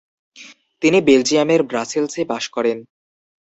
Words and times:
তিনি 0.81 0.97
বেলজিয়ামের 1.01 1.61
ব্রাসেলসে 1.63 2.21
বাস 2.25 2.45
করেন। 2.49 2.77